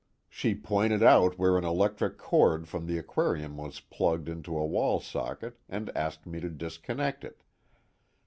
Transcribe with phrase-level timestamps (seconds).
[0.29, 4.99] She pointed out where an electric cord from the aquarium was plugged into a wall
[4.99, 7.43] socket and asked me to disconnect it.